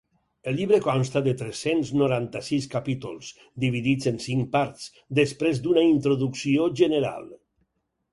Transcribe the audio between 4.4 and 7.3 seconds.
parts, després d’una introducció general.